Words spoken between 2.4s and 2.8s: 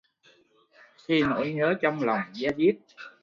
diết